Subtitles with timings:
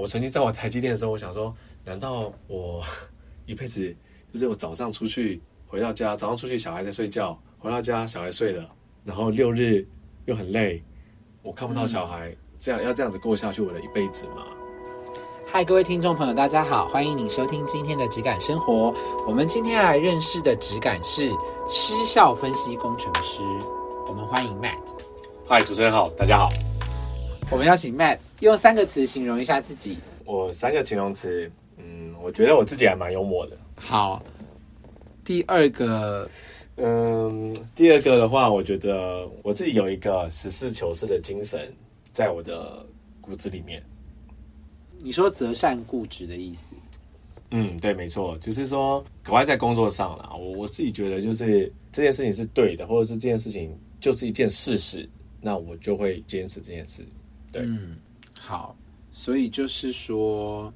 [0.00, 1.52] 我曾经在我台积电的时候，我想说，
[1.84, 2.80] 难道我
[3.46, 3.94] 一辈子
[4.32, 8.64] 就是我早上出去回到家，早上出去小孩在睡觉，回到家小孩睡了，
[9.04, 9.84] 然后六日
[10.26, 10.80] 又很累，
[11.42, 14.44] 我看不到小孩，这样要这样子过下去我的一辈子吗？
[15.44, 18.94] 嗨，各位听众朋友，大家好，欢迎您收听今天的质感生活。
[19.26, 21.28] 我们今天要来认识的质感是
[21.68, 23.40] 失效分析工程师。
[24.06, 24.78] 我们欢迎 Matt。
[25.48, 26.48] 嗨，主持人好，大家好。
[27.50, 29.96] 我们邀请 Matt 用三个词形容一下自己。
[30.26, 33.56] 我三个形容词，嗯，我觉得我自己还蛮幽默的。
[33.74, 34.22] 好，
[35.24, 36.28] 第二个，
[36.76, 41.72] 嗯，第二个的话，我觉得我自己有一个实事求是的精神，
[42.12, 42.84] 在我的
[43.20, 43.82] 骨子里面。
[44.98, 46.74] 你说择善固执的意思？
[47.50, 55.08] 嗯，对，没错，就是说，格外在工作上啦，我我自己觉得，就是这件事情是对的，或者是这件事情就是一件事实，
[55.40, 57.02] 那我就会坚持这件事。
[57.50, 57.96] 对，嗯，
[58.38, 58.76] 好，
[59.12, 60.72] 所以就是说，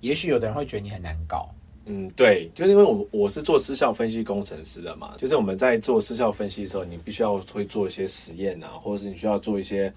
[0.00, 1.48] 也许有的人会觉得你很难搞。
[1.86, 9.92] 嗯，对，就是因为我我是做失效分析工程师的嘛，就是我们在做失效分析的时候，你必须要会做一些实验啊，或者是你需要做一些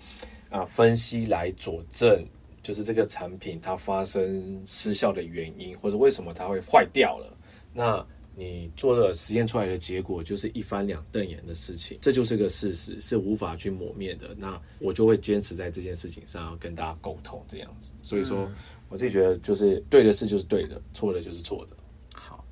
[0.49, 2.25] 啊分析来佐证。
[2.63, 7.37] 就是这个产品它发生失效的原因，或者为什么它会坏掉了？
[7.73, 14.35] 那你做的实验出来的结果就是一翻两瞪眼的事情，这就是个事实，是无法去抹灭的。
[14.37, 17.93] 那我就会坚持在这件事情上要跟大家沟通，这样子。
[18.01, 18.49] 所以说，
[18.89, 21.77] 我自己觉得就是对的事就是对的，错的就是错的。
[22.13, 22.43] 好，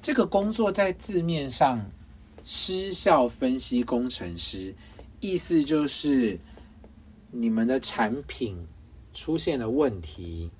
[0.00, 1.84] 这个工作在字面上，
[2.44, 4.74] 失效分析工程师，
[5.20, 6.38] 意思就是
[7.30, 8.56] 你们的产品。
[9.14, 10.50] 出现了问题，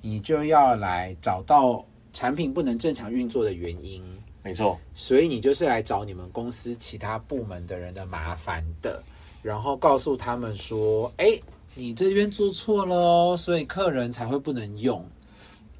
[0.00, 4.02] 你就要来找到产品不能正常运作的原因。
[4.42, 9.02] 没错，所以你就是来找你们公司其他部门的人的麻烦的，
[9.42, 11.38] 然后告诉他们说：“哎，
[11.74, 15.04] 你这边做错了哦，所以客人才会不能用。”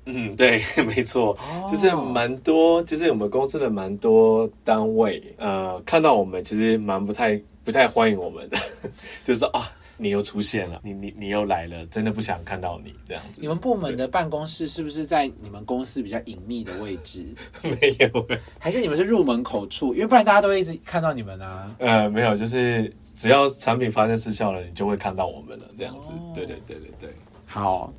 [0.04, 1.36] 嗯，对， 没错，
[1.70, 8.58] 就是蛮多，就是我们公司的蛮多单位，呃，看到我们其实蛮不太不太欢迎我们的，
[9.24, 9.70] 就是啊。
[10.00, 13.42] 你又出现了，你你你又来了，真的不想看到你这样子。
[13.42, 17.26] 你们部门的办公室是不是在你们公司比较隐秘的位置？
[17.62, 18.26] 没有，
[18.58, 19.92] 还是你们是入门口处？
[19.92, 21.76] 因为不然大家都会一直看到你们啊。
[21.78, 26.12] 呃，没有，就是只要产品发生失效了，你就会看到我们了，这样子。
[26.34, 27.10] 对对对对对。
[27.46, 27.92] 好，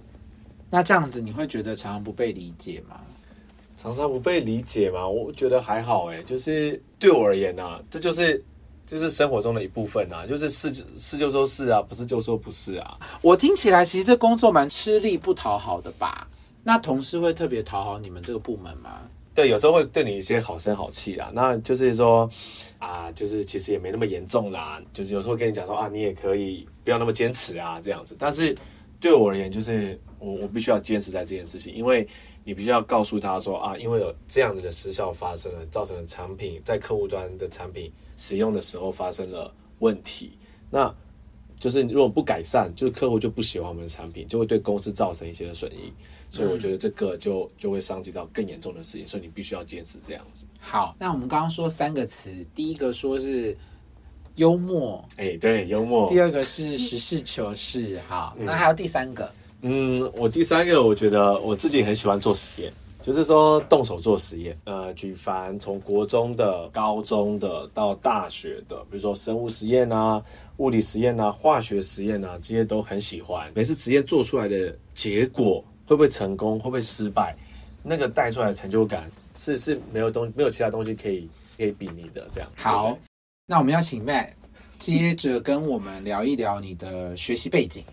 [0.70, 3.00] 那这样子你会觉得常常不被理解吗？
[3.78, 5.08] 常常不被理解吗？
[5.08, 8.44] 我觉得还好哎，就是对我而言呢，这就是。
[8.92, 13.00] 就是生活中的一部分啊，就是是是就说是啊，不是就说不是啊。
[13.22, 16.28] 我听起来其实这工作蛮吃力不讨好的吧？
[16.62, 19.00] 那同事会特别讨好你们这个部门吗？
[19.34, 21.32] 对，有时候会对你一些好声好气啊。
[21.34, 22.30] 那就是说
[22.80, 24.82] 啊，就是其实也没那么严重啦。
[24.92, 28.14] 就是有时候跟你讲说啊，你也可以不要那么坚持啊，这样子。
[28.20, 28.54] 但是
[29.00, 32.06] 对我而言，就是我我必须要坚持在这件事情，因为。
[32.44, 40.38] 你必须要告诉他说啊，因为有这样子的失效发生了，造成了产品在客户端的产品使用的时候发生了问题。
[40.70, 40.94] 那
[41.60, 45.94] 就是如果不改善，就是客户就不喜欢我们的产品，就会对公司造成一些的损益。
[46.30, 49.06] 所以我觉得这个就就会伤及到更严重的事情。
[49.06, 50.46] 所以你必须要坚持这样子。
[50.60, 53.56] 好，那我们刚刚说三个词，第一个说是
[54.38, 56.10] 幽默，哎，对，幽默。
[56.10, 59.32] 第二个是实事求是，好，那还有第三个。
[59.64, 64.58] 嗯，我第三个，我觉得我自己很喜欢做实验，就是说动手做实验。
[64.64, 70.20] 呃，举凡从国中的、高中的到大学的，比如说生物实验啊、
[70.58, 73.48] 物理实验啊、化学实验啊，这些都很喜欢。
[73.54, 77.36] 每次实验做出来的结果会不会成功，会不会失败，
[77.84, 82.28] 那个带出来的成就感是是没有东没有其他东西可以可以比拟的。
[82.32, 82.98] 这样好，
[83.46, 84.30] 那我们要请 Matt
[84.80, 87.84] 接着跟我们聊一聊你的学习背景。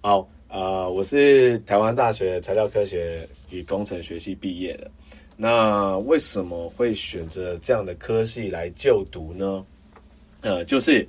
[0.00, 0.28] 好。
[0.50, 4.90] 呃，我是台湾大学材料科学与工程学系毕业的。
[5.36, 9.64] 那为什么会选择这样的科系来就读呢？
[10.40, 11.06] 呃，就是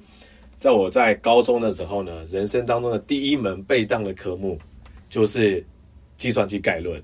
[0.59, 4.59] 在我在高中的时候呢，人生当中的第一门背档的科目
[5.09, 5.65] 就是
[6.17, 7.01] 计算机概论。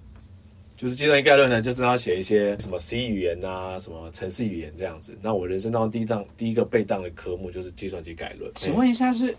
[0.76, 5.18] 就是计算机概论呢，就是要写一些什么 C 语言啊，什么程式语言这样子。
[5.22, 8.52] 那我人生当中第一档第一个背档的科目就是计算机概论。
[8.56, 9.34] 请问一下是？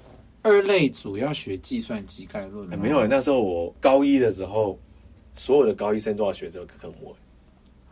[0.47, 4.79] 二类组要学计算机概论没有，那时候我高一的时候，
[5.35, 7.13] 所有的高一生都要学这个科目。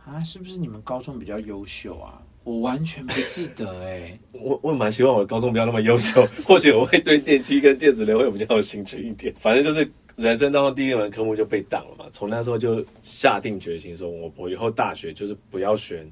[0.05, 2.21] 啊，是不是你们高中比较优秀啊？
[2.45, 4.17] 我完全不记得哎。
[4.39, 9.33] 我我蛮希望我的高中不要那么优秀， 或许我会对电机跟电子类会比较有兴趣一点。
[9.37, 9.85] 反正就是
[10.15, 12.05] 人生当中第一门科目就被挡了嘛。
[12.13, 16.09] 从那时候就下定决心说，我我以后大学就是不要选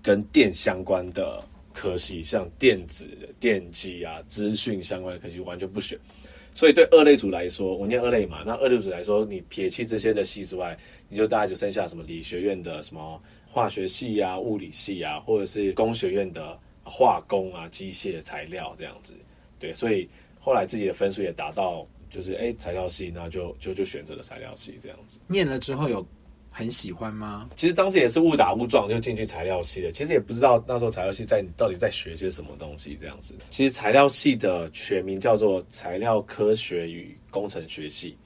[0.00, 1.42] 跟电相关的。
[1.72, 3.06] 科系像电子、
[3.38, 5.98] 电机啊、资讯相关的科系完全不选，
[6.54, 10.78] 所以对二类组来说，我念二类嘛，那二类组来说，你撇弃这些的系之外，
[11.08, 19.14] 你就大概就剩下什么理学院的什么化学系啊、物理系啊，或者是工学院的化工啊、机械材料这样子。
[19.58, 20.08] 对，所以
[20.38, 25.20] 后来自己的分数也达到，就是哎材料系，那就就就选择了材料系这样子。
[25.28, 26.04] 念了之后有
[26.50, 27.48] 很喜欢吗？
[27.54, 33.34] 其实当时也是误打误撞就进去材料系的，其实也不知道那时候材料系在你到底在学些什么东西这样子。
[33.48, 38.16] 其实材料系的全名叫做材料科学与工程学系，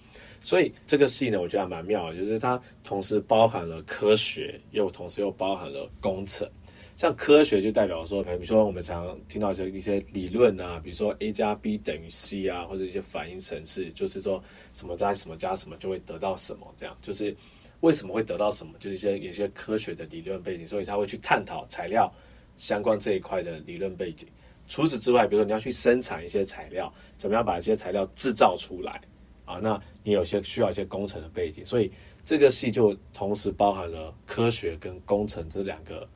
[0.43, 6.49] 所以这个系呢，我觉得还蛮妙的，就是它同时包含了科学，又同时又包含了工程。
[6.97, 14.41] 像科学就代表说，比如说我们常听到一些一些理论啊，比如说 A 加 B 等于 C 啊，或者一些反应程式，就是说
[14.73, 17.37] 什么加什么加什么就会得到什么，这样就是
[17.85, 22.13] 为什么会得到什么，就是一些有些科学的理论背景，所以他会去探讨材料
[22.57, 24.29] 相关这一块的理论背景。
[24.67, 29.01] 除此之外，比如说你要去生产一些材料，怎么样把这些材料制造出来
[29.45, 29.59] 啊？
[29.63, 31.91] 那你有些需要一些工程的背景，所以
[32.25, 36.09] 这个系就同时包含了科学跟工程这两个。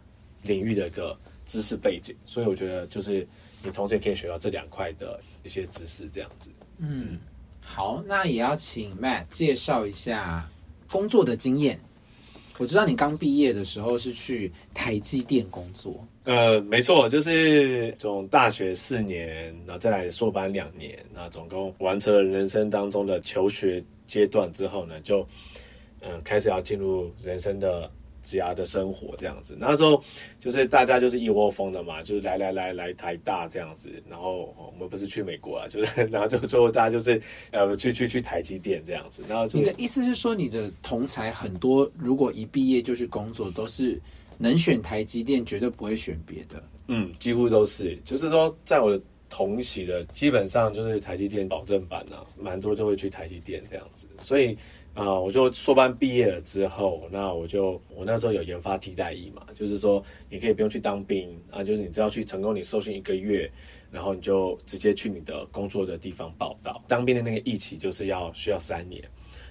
[0.44, 3.26] 领域的一个知识背景，所以我觉得就是
[3.60, 6.48] 你同时也可以学到这两块的一些知识，这样子。
[6.78, 7.18] 嗯，
[7.60, 10.48] 好，那也要请 Matt 介绍一下
[10.90, 11.78] 工作的经验。
[12.58, 16.04] 我知道你刚毕业的时候是去台积电工作。
[16.24, 25.26] 呃，没错，就是从大学四年，然后再来硕班两年，那总共完成了人生当中的求学阶段之后呢，就
[26.00, 27.90] 嗯开始要进入人生的。
[28.28, 30.02] 职涯的生活这样子，那时候
[30.38, 37.18] 就是大家就是一窝蜂的嘛，就是来来来来台大这样子，然后我们不是去美国啊，就是 然后就最后大家就是
[37.52, 39.22] 呃去去去台积电这样子。
[39.26, 43.98] 然后你的意思是说，你的同才很多，如果一毕业就去工作，都是
[44.36, 46.62] 能选台积电，绝对不会选别的。
[46.88, 54.54] 嗯，几乎都是，就是说在我的同期的，基本上就是台积电保证版啊，蛮多都会去台积电这样子，所以。
[54.98, 63.48] 啊，我就硕班毕业了之后，那我就我那时候有研发替代役嘛，就是说你可以不用去当兵啊，就是你只要去成功你受训一个月，
[63.92, 66.82] 然后你就直接去你的工作的地方报道。
[66.88, 69.00] 当兵的那个役期就是要需要三年，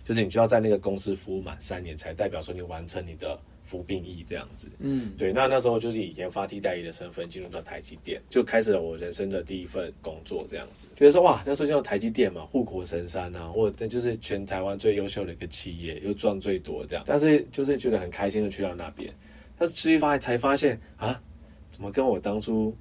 [0.03, 3.39] 就是你就要在那个公司服务满三年，才代表说你完成你的。
[3.67, 19.13] 服兵役这样子，嗯，对，那那时候就是以研发替代役的身份进入到台积电，就开始了我人生的第一份工作，这样子，觉得说哇，那时候叫台积电嘛，护国神山啊，或者就是全台湾最优秀的一个企业，又赚最多这样，但是就是觉得很开心的去到那边，
[19.57, 21.21] 但是去发才发现啊，
[21.69, 22.73] 怎么跟我当初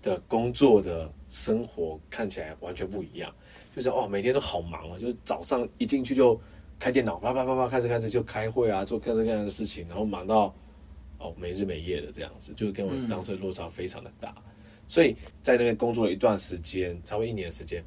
[0.00, 3.30] 的工作的生活看起来完全不一样，
[3.76, 6.40] 就是哦，每天都好忙啊，就是早上一进去就。
[6.78, 10.54] 开电脑，啪啪啪啪，开始开始就开会啊，做各式各样的事情，然后忙到
[11.18, 14.34] 哦没日没夜的这样子，就是跟我当时的落差非常的大。
[14.86, 17.82] 所以在那边工作了一段时间，差不多一年的时间，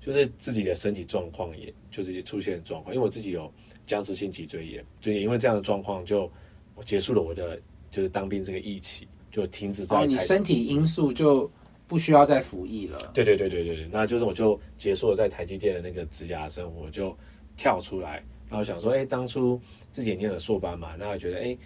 [0.00, 2.94] 就是自己的身体状况，也就是也出现状况。
[2.94, 3.50] 因为我自己有
[3.86, 6.30] 僵直性脊椎炎，就也因为这样的状况，就
[6.74, 7.58] 我结束了我的
[7.88, 9.96] 就是当兵这个义气，就停止在。
[9.96, 11.50] 哦，你身体因素就
[11.86, 12.98] 不需要再服役了。
[13.14, 17.16] 对对对对对对，那就是我就结束了在台积电的那个职涯生活，就。
[17.56, 19.60] 跳出来，然后想说，哎，当初
[19.90, 21.58] 自己也念了硕班嘛，那觉得，哎，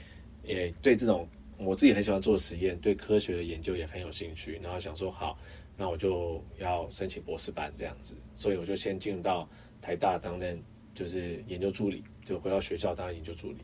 [0.45, 5.39] 也对这种我自己很喜欢做实验，对科学的研究也很有兴趣，然后想说，好，
[5.77, 9.49] 那我就要申请博士班这样子，所以我就先进入到
[9.81, 10.63] 台大担任
[10.95, 13.59] 就是研究助理，就回到学校当研究助理，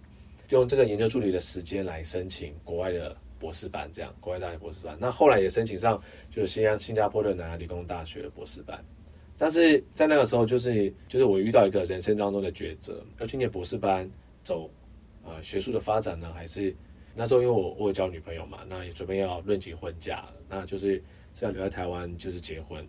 [0.50, 6.00] 用这个研究助理的时间来申请国外的博士班，这样国外大学博士班，那后来也申请上
[6.30, 8.82] 就是新加新加坡的南洋理工大学的博士班。
[9.36, 14.08] 但是在那个时候，就是就是我遇到一个人生当中的抉择，要去念博士班，
[14.42, 14.70] 走
[15.24, 16.74] 呃学术的发展呢，还是
[17.14, 22.86] 那时候因为我我有交女朋友嘛，那也准备要论及婚嫁了，那就是是要留在台湾就是结婚，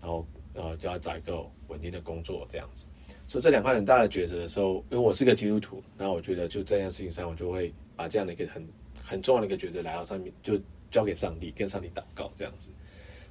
[0.00, 2.86] 然后呃就要找一个稳定的工作这样子。
[3.26, 8.68] 所以这两块很大的抉择的时候，因为我是个基督徒，那我觉得就这件事情上，我就会把这样的一个很
[9.02, 10.60] 很重要的一个抉择来到上面，就
[10.90, 12.70] 交给上帝，跟上帝祷告这样子。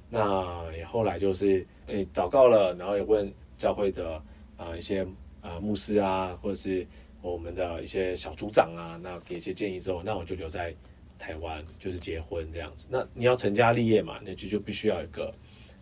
[0.08, 4.22] 那也后来就是诶祷告了，然后也问教会的
[4.56, 5.06] 啊一些
[5.40, 6.86] 啊牧师啊，或者是
[7.20, 10.74] 我们的一些小组长啊，那给一些建议之后，那我就留在
[11.18, 12.86] 台湾，就是结婚这样子。
[12.90, 15.34] 那你要成家立业嘛，那就就必须要一个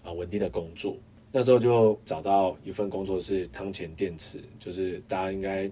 [0.03, 0.97] 啊稳定的工作。
[1.31, 5.69] 那时候就找到一份工作是汤前电池，就是大家应该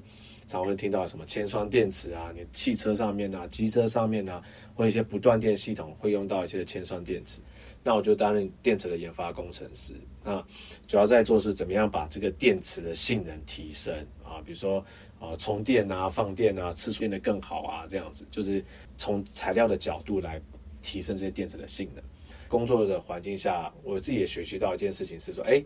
[0.47, 4.43] 常会听到什么铅酸电池啊，你汽车上面啊、机车上面啊，
[4.75, 7.41] 或一些不断电系统会用到一些铅酸电池。
[7.83, 10.45] 那我就担任电池的研发工程师，那
[10.87, 14.85] 主要在做是怎么样把这个电池的性能提升啊，比如说
[15.19, 18.65] 啊充电啊、放电啊，次数变得更好啊，这样子就是
[18.97, 20.41] 从材料的角度来
[20.81, 22.03] 提升这些电池的性能。
[22.49, 25.65] 工作的环境下，我自己也学习到一件事情是说，哎，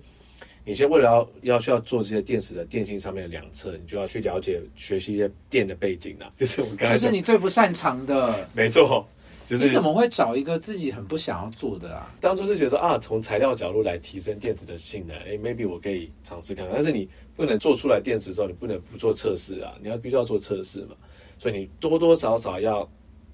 [0.64, 6.30] 你先为了要要需要做这些电池的电芯上面的两侧，你就要去了解学习一些电的背景啊。
[6.36, 9.04] 就是我刚才就是你最不擅长的，没错，
[9.46, 12.12] 就是你怎么会找一个自己很不想要做的啊？
[12.20, 16.74] 当初是觉得说啊，从材料角度来提升电子的性能，哎，maybe 我可以尝试看看。
[16.74, 20.96] 但是你不能做出来电池之后，你不能不做测试啊，你要必须要做测试嘛。
[21.38, 22.88] 所以你多多少少要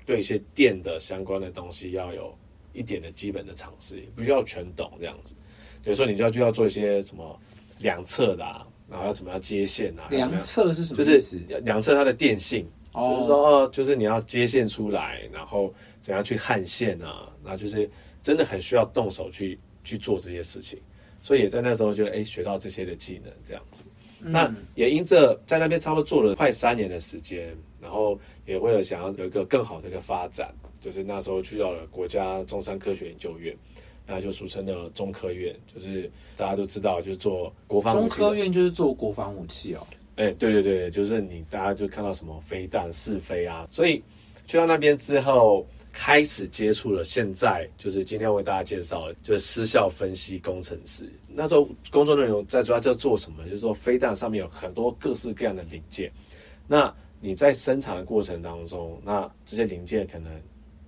[0.05, 2.37] 对一些电的相关的东西要有
[2.73, 5.35] 一点的基本的尝试，也不需要全懂这样子。
[5.83, 7.39] 比如说你就要就要做一些什么
[7.79, 11.41] 两侧的啊，然后要怎么样接线啊，要怎么量测是什么就是意思？
[11.65, 17.89] 量测它的电性，哦就是说，哦就是你要接线出来，然后怎样去焊线啊，然后就是
[18.21, 20.79] 真的很需要动手去去做这些事情，
[21.23, 23.83] 所以也在那时候就哎学到这些的技能这样子。
[24.25, 28.17] 那也因着在那边差不多做了快三年的时间，然后
[28.47, 33.53] 也为了想要有一个更好的一个发展，就是那时候去到了国家中山科学研究院，
[34.07, 39.85] 那就俗称的中科院，就是大家都知道，就是做国防武器中科院就是做国防武器哦。
[40.15, 44.01] 哎、对对对，就是你大家就看到什么飞弹试飞啊，所以
[44.47, 51.09] 去到那边之后，开始接触了现在就是今天为大家介绍的，就是失效分析工程师。
[51.29, 53.45] 那时候工作内容在主要在做什么？
[53.45, 56.11] 就是说飞弹上面有很多各式各样的零件，
[56.67, 60.33] 那你在生产的过程当中，那这些零件可能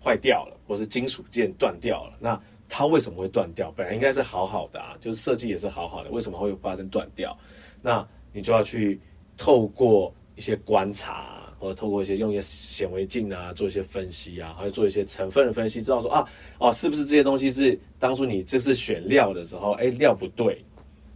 [0.02, 3.70] 坏掉了，或是金属件断掉了，那它为什么会断掉？
[3.76, 7.36] 本来应该是好好的啊，就是设计也是好好的，为什么会发生断掉？
[7.82, 8.98] 那你就要去
[9.36, 20.64] 透过一些观察，或者透过一些用一些显微镜啊，做一些分析啊，还有做一些成分的分析，知道说啊，哦，是不是这些东西是当初你这次选料的时候，哎，料不对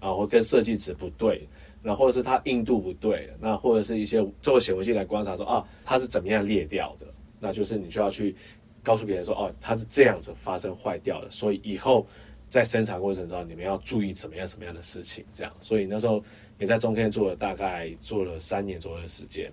[0.01, 1.49] 啊，或跟设计值不对，
[1.83, 7.07] 那或者是它硬度不对，那或者是一些透过显微镜来观察说啊，它是怎么样裂掉的，
[7.41, 8.35] 那就是你就要去
[8.83, 12.07] 告诉别人说，哦，它是这样子发生坏掉的，所以以后
[12.49, 15.53] 在生产过程中你们要注意怎么样什么样的事情，这样。
[15.61, 16.23] 所以那时候
[16.59, 19.53] 也在中科院做了大概做了三年左右的时间，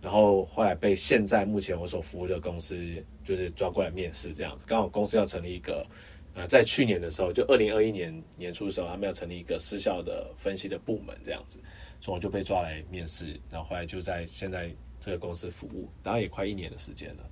[0.00, 2.76] 然后后来被现在目前我所服务的公司
[3.24, 5.86] 就是抓过来面试这样子，刚好公司要成立一个。
[6.38, 11.58] 呃，在去年的时候，就二零二一年年初的时候，他们要成立一个失效的分析的部门，这样子，
[11.98, 17.24] 所以我就被抓来面试，然后后来就在现在这个公司服务，然后也快一年的时间了。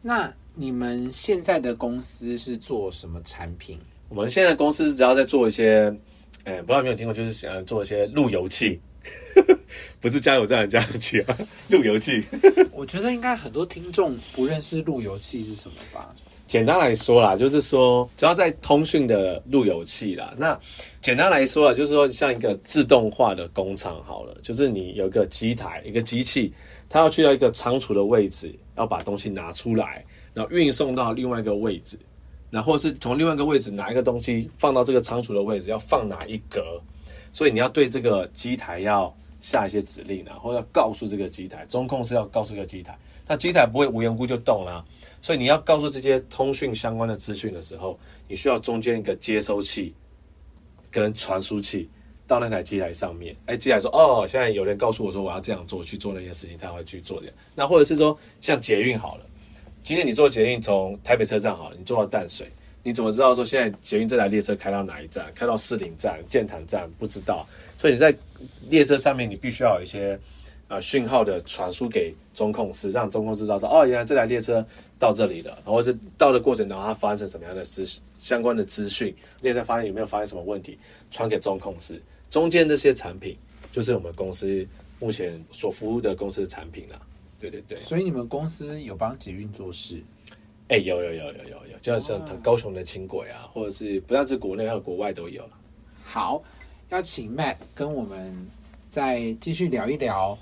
[0.00, 3.80] 那你们现在的公司是做什么产品？
[4.08, 5.92] 我们现在公司只要在做一些，
[6.44, 8.80] 呃，不知道有没有听过，就是想做一些路由器，
[10.00, 11.36] 不是加油站的加油器啊，
[11.68, 12.24] 路由器。
[12.72, 16.14] 我觉得应该很多听众不认识路由器是什么吧？
[16.48, 20.58] 简单来说啦，就是说，只要在通讯的路由器啦，那
[21.00, 26.52] 简单来说啊，就是说，像一个自动化的工厂好了，就是你有一个机台，一个机器，
[26.90, 31.98] 它要去到一个仓储的位置，要把东西拿出来，然后运送到另外一个位置，
[32.50, 36.78] 然后是从另外一个位置拿一个东西放到这个仓储的位置，要放哪一格，
[37.32, 42.96] 所以你要对这个机台要下一些指令啊，或者要告诉这个机台，中控是要告诉这个机台，
[43.26, 44.84] 那机台不会无缘无故就动啦、
[45.20, 49.92] 所以你要告诉这些通讯相关的资讯的时候，你需要中间一个接收器
[50.92, 51.90] 跟传输器
[52.24, 53.34] 到那台机台上面。
[53.46, 57.34] 哎，机台说哦，现在有人告诉我说我要这样做，去做那件事情，他会去做这样。
[57.56, 59.26] 那或者是说像捷运好了，
[59.82, 62.48] 今天你坐捷运从台北车站好了，你坐到淡水，
[62.84, 65.26] 你怎么知道说现在捷运这台列车开到哪一站？
[65.34, 67.44] 开到士林站、建潭站不知道，
[67.82, 68.14] 所以你在
[68.70, 70.16] 列车上面你必须要有一些。
[70.68, 74.66] 呃讯号的传输给中控室，让中控室知道说，哦，原来这台列车
[74.98, 77.84] 到这里了，然后是到的过程当中它发生什么样的资
[78.18, 80.78] 相关的资讯，列车发现有没有发生什么问题，
[81.10, 82.00] 传给中控室。
[82.30, 83.36] 中间这些产品
[83.70, 84.66] 就是我们公司
[84.98, 86.98] 目前所服务的公司的产品啦。
[87.38, 90.02] 对对对，所以你们公司有帮捷运做事？
[90.68, 95.50] 哎、有有有有有有，就像高雄的轻轨啊，或者是不但是国内，还有国外都有了。
[96.02, 96.42] 好，
[96.92, 98.46] 要请 Matt 跟我们
[98.90, 100.38] 再继续聊一聊，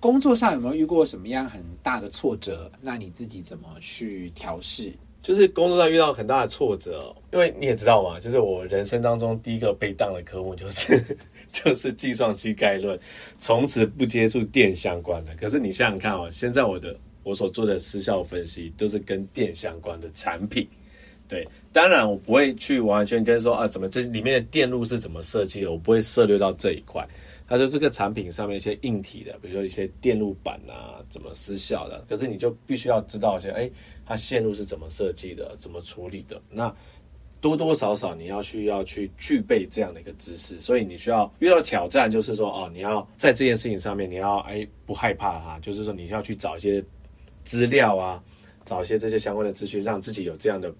[0.00, 2.68] 工作上有没有遇过什么样很大的挫折？
[2.80, 4.92] 那你自己怎么去调试？
[5.22, 11.00] 就是工作上遇到很大的挫折，因为你也知道嘛，就是我人生当中第一个被当的科目就是
[11.52, 12.98] 就是计算机概论，
[13.38, 15.32] 从此不接触电相关的。
[15.36, 20.66] 可是你想想看哦，现在我的我所做的失效分析都是跟电相关的产品，
[21.32, 27.02] 对，当然我不会去完全跟说啊，怎么这里面的电路是怎么设计的，我不会涉猎到这一块。
[27.48, 33.70] 它就这个产品上面一些硬体的，比如说一些电路板啊，怎么失效的，可是你就必须要知道一些，哎，
[34.04, 36.74] 它线路是怎么设计的，怎么处理的，那
[37.40, 46.82] 多多少少你要需要去具备这样的一个知识，所以你需要遇到挑战，就是说哦，你要在这件事情上面，你要哎不害怕它，就是说你需要去找一些
[47.42, 48.22] 资料啊，
[48.64, 50.72] 找一些这些相关的资讯，让自己有这样的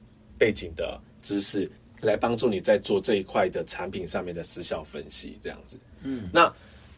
[0.42, 1.70] 背景的知识，
[2.00, 5.78] 来帮助你在做这一块的产品上面的时效分析，这样子。
[6.02, 6.52] 嗯，那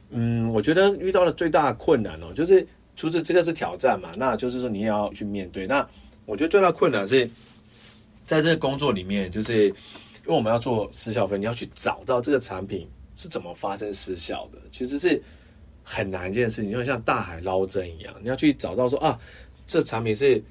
[0.09, 5.67] 嗯，我觉得遇到的最大的困难哦，就是除此这个是挑战嘛，那就是说你也要去面对。
[5.67, 5.87] 那
[6.25, 7.29] 我觉得最大的困难是
[8.25, 15.23] 在这个工作里面，就是因为我们要做时效分，你要去找到这个产品是怎么发生失效的，其实是
[15.83, 19.21] 很难一件事情，就像大海捞针一样，你要去找到说啊，
[19.67, 20.43] 这产品是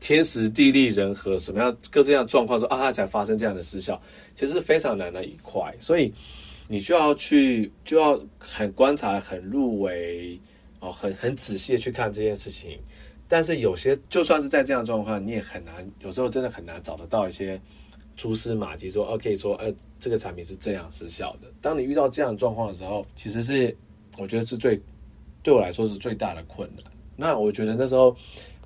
[0.00, 4.00] 天时地利人和什么样各这样状况说啊，它才发生这样的失效，
[4.34, 6.12] 其实非常难的一块，所以
[6.68, 10.38] 你就要去就要很观察、很入微
[10.80, 12.78] 哦，很很仔细的去看这件事情。
[13.26, 17.60] 但是有些就算是在这样状况，你也很难，有时候真的很难找得到一些
[18.16, 21.48] 蛛丝马迹，说哦可以说，呃，这个产品是这样失效的。
[21.60, 23.76] 当你遇到这样的状况的时候，其实是
[24.16, 24.80] 我觉得是最
[25.42, 26.92] 对我来说是最大的困难。
[27.16, 28.16] 那我觉得那时候，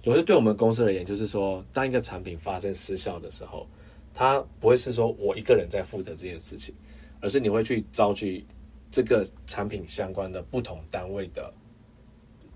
[0.04, 3.66] 我觉得对我们公司而言，就是说，当一个产品发生失效的时候，
[4.12, 6.74] 它不会是说我一个人在负责这件事情，
[7.20, 8.44] 而是你会去召集
[8.90, 11.52] 这个产品相关的不同单位的，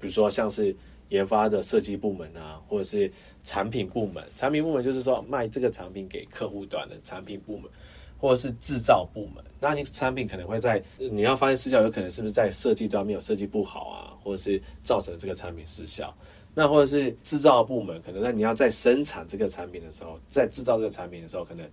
[0.00, 0.76] 比如说像是。
[1.10, 3.08] 研发的设计部门啊，或者是
[3.44, 7.70] 产品部门，产品部门就是说卖这个产品给客户端的产品部门，
[8.18, 9.44] 或者是制造部门。
[9.60, 16.12] 那你产品可能会在你要发现失效，有可能是不是在设计端没有设计不好啊，或者是造成这个产品失效？
[16.58, 21.68] 那或者是制造部门，可能在你要在生产这个产品的时候，在制造这个产品的时候，可能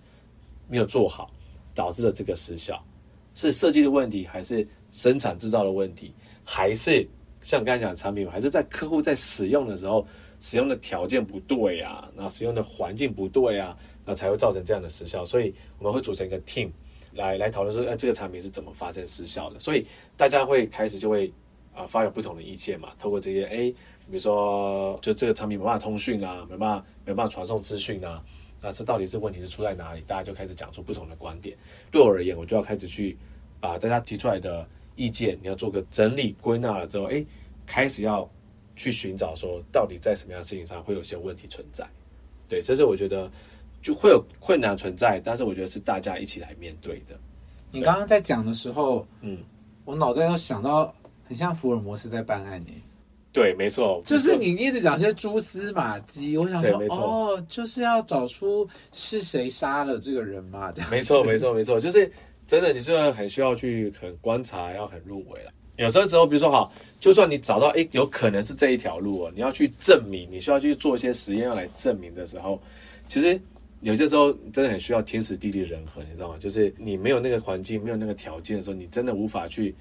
[0.67, 1.31] 没有做好，
[1.73, 2.83] 导致了这个失效，
[3.33, 6.13] 是设计的问题，还是生产制造的问题，
[6.43, 7.07] 还是？
[7.41, 10.07] 像刚才讲的产品，还是在客户在使用的时候，
[10.39, 15.25] 使用的条件不对啊，那使用的环境不对啊，那才会造成这样的失效。
[15.25, 16.71] 所以我们会组成一个 team
[17.15, 19.59] 来来讨论说，哎，这个产品是怎么发生失效的？
[19.59, 19.85] 所以
[20.15, 21.33] 大家会开始就会
[21.73, 22.91] 啊发表不同的意见嘛。
[22.97, 23.73] 透过这些，哎，
[24.07, 28.24] 比如说就这个产品没办法通讯啊，没办法没办法传送资讯啊，
[28.62, 30.01] 那这到底是问题是出在哪里？
[30.07, 31.57] 大家就开始讲出不同的观点。
[31.91, 33.17] 对我而言，我就要开始去
[33.60, 34.67] 把大家提出来的。
[34.95, 37.25] 意见你要做个整理归纳了之后，哎，
[37.65, 38.29] 开始要
[38.75, 41.83] 去寻找说，到底在什么样的事情上会有些问题存在？
[42.48, 43.27] 对，这是我觉得
[43.81, 47.20] 就会有困难存在，但是我觉得是大家一起来面对的。
[47.72, 49.39] 你刚刚在讲的时候，嗯，
[49.83, 50.94] 我脑袋要想到
[51.27, 52.72] 很像福尔摩斯在办案呢。
[53.33, 60.72] 对，没错，就是你一直讲些蛛丝马迹，我想说，哦，就是要找出是谁杀了这个人嘛？
[60.72, 62.09] 这样，没错，没错，没错，就是。
[62.46, 65.51] 真的，你是很需要去很观察，要很入围了。
[65.77, 66.69] 有些时候，比如说哈，
[67.00, 72.61] 就算你找到诶，有可能是这一条路哦，你要去证明，你需要去做一些实验要来证明的时候，
[73.07, 73.39] 其实
[73.79, 76.35] 有些时候真的很需要天时地利人和，你知道吗？
[76.37, 79.74] 就是你没有那个环境，没有那个条件的时候，你真的无法去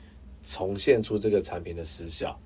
[0.44, 2.38] 重现出这个产品的时效。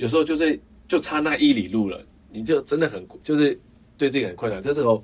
[0.00, 0.58] 有时候就是
[0.88, 3.58] 就差那一里路了，你就真的很就是
[3.98, 4.60] 对自己很困难。
[4.62, 5.02] 这时候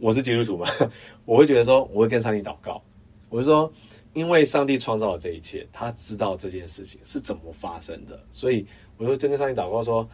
[0.00, 0.68] 我是基督徒嘛，
[1.24, 2.82] 我会觉得说，我会跟上帝祷告，
[3.28, 3.72] 我会说。
[4.12, 8.64] 因为上帝创造了这一切，他知道这件事情是怎么发生的，所以
[8.96, 10.08] 我就跟上帝祷告说：“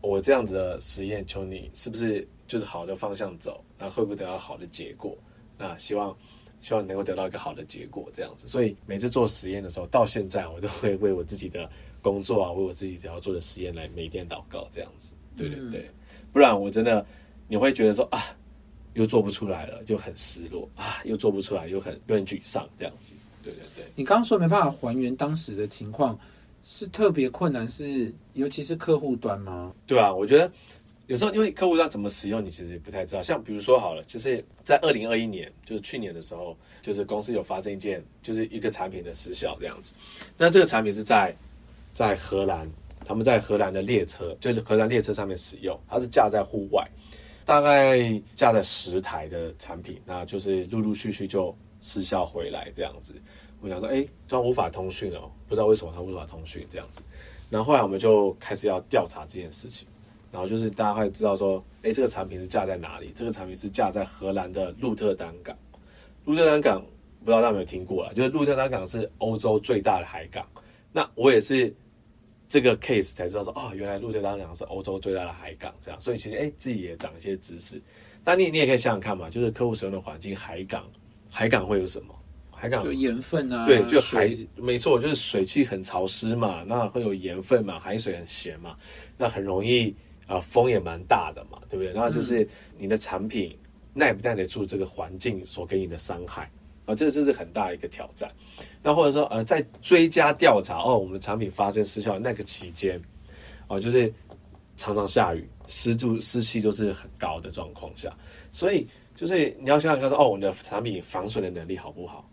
[0.00, 3.60] 我这样子的实验，求你是不是就是好的方向走？
[3.76, 5.18] 那会不会得到好的结果？
[5.58, 6.16] 那希望
[6.60, 8.46] 希望你能够得到一个好的结果，这样子。
[8.46, 11.68] 所以每次做实验的时候，到现在我都会为我自己的
[12.04, 15.14] 工作啊，为我自己只要做的实验来每天祷告，这样子。
[15.36, 15.90] 对对对，
[16.32, 17.04] 不然我真的
[17.48, 18.22] 你会觉得说啊。”
[18.94, 21.02] 又做不出来了，就很失落啊！
[21.02, 23.12] 又做不出来，又很又很沮丧，这样子。
[23.42, 26.16] 对对对，你刚刚说没办法还原当时的情况，
[26.62, 29.74] 是特别困难，是尤其是客户端吗？
[29.84, 30.48] 对啊，我觉得
[31.08, 33.20] 有时候因为客户端怎么使用，你其实也不太知道。
[33.20, 39.92] 像比如说好了，就是在二零二一年，就是去年的时候，就是公司有发生一件，就是一个产品的失效这样子。
[40.38, 41.34] 那这个产品是在
[41.94, 42.70] 在荷兰，
[43.06, 46.86] 他们在荷兰的列车，就是荷兰列车上面使用，它是架在户外。
[47.46, 53.14] 大概架了十台的产品，那就是陆陆续续就失效回来这样子。
[53.60, 57.02] 我想说，哎，突然无法通讯了，不知道为什么它无法通讯这样子。
[57.50, 59.86] 然后后来我们就开始要调查这件事情，
[60.32, 63.12] 然后就是大家会知道说，哎，这个产品是架在哪里？
[63.14, 65.54] 这个产品是架在荷兰的鹿特丹港。
[66.24, 66.82] 鹿特丹港
[67.20, 68.12] 不知道大家有没有听过啊？
[68.14, 70.46] 就是鹿特丹港是欧洲最大的海港。
[70.92, 71.74] 那我也是。
[72.54, 77.82] 这个 case 才知道说哦，原来鹿特丹港是欧洲最大的海港，这样，所以其实哎，自己也长一些知识。
[78.24, 80.88] 那你你也可以想想看嘛，就是客户使用的环境，海港，
[81.28, 82.14] 海港会有什么？
[82.52, 88.76] 海港就盐分啊，对，就海，没错，就是水汽很潮湿嘛，那会有盐分嘛，海水很咸嘛，
[89.18, 89.92] 那很容易
[90.28, 91.92] 啊，风也蛮大的嘛，对不对？
[91.92, 93.58] 然后就是你的产品
[93.92, 96.48] 耐不耐得住这个环境所给你的伤害。
[96.86, 98.30] 啊，这个就是很大的一个挑战。
[98.82, 103.00] 那或者说，呃，在追加调查哦，我们产品发生失效那个期间，
[103.68, 104.12] 哦，就是
[104.76, 108.14] 常常下雨，湿度湿气都是很高的状况下，
[108.52, 112.28] 所以就是你要想想看说，哦，我的产品防水的能力好不好？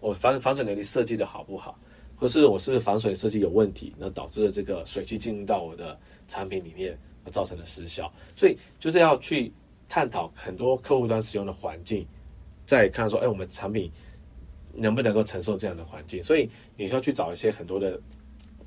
[0.00, 1.78] 我防防水能力设计的好不好？
[2.16, 8.10] 或是我是不是防水设计有问题，那导致了这个水汽进入到我的产品里面，造成了失效。
[8.34, 9.52] 所以就是要去
[9.86, 12.06] 探讨很多客户端使用的环境，
[12.66, 13.90] 再看说，哎，我们产品
[14.74, 16.22] 能不能够承受这样的环境？
[16.22, 17.98] 所以你需要去找一些很多的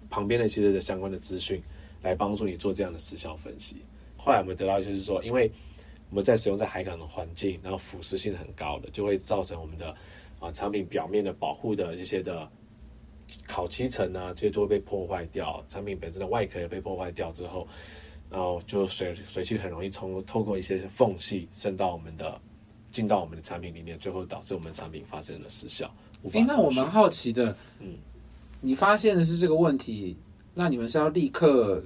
[0.09, 1.61] 旁边的一些的相关的资讯，
[2.01, 3.75] 来帮助你做这样的时效分析。
[4.17, 5.51] 后来我们得到就是说，因为
[6.09, 9.95] 我们在使用在海港的环境，然后腐蚀性很高的，就会造成我们的
[10.39, 12.49] 啊产品表面的保护的一些的。
[13.45, 17.67] 烤漆层啊，这些都会被破坏掉，产品本身的外壳也被破坏掉之后，
[18.27, 22.41] 然后就水水汽很容易从透过一些缝隙渗到我们的，
[22.91, 25.91] 进到我们的产品里面，最后导致我们产品发生了失效。
[26.33, 27.95] 哎，那我蛮好奇的，嗯，
[28.61, 30.17] 你发现的是这个问题，
[30.53, 31.83] 那你们是要立刻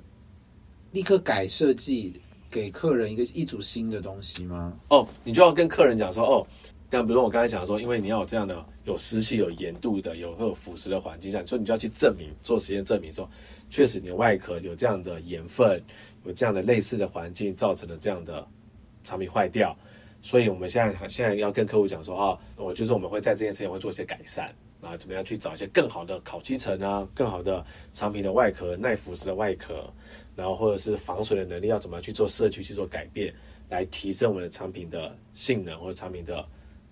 [0.92, 4.74] 立刻改设计，给客人一个一组新的东西吗？
[4.90, 6.48] 哦，你就要跟客人讲说，哦。
[6.92, 13.28] 像比如说我刚才讲说，因为你要有这样的有湿气、有盐度的、有会有腐蚀的环境下，所以你就要去证明做实验证明说，
[13.68, 15.84] 确实你的外壳有这样的盐分，
[16.24, 18.48] 有这样的类似的环境造成了这样的
[19.04, 19.76] 产品坏掉。
[20.24, 29.88] 所以我们现在现在要跟客户讲说啊，我就是我们会在这件事情会做一些改善啊，怎么样去找一些更好的烤漆层啊，更好的产品的外壳耐腐蚀的外壳，
[30.36, 33.32] 然后或者是防水的能力要怎么样去做设计去做改变，
[33.70, 36.44] 来提升我们的产品的性能或者产品的。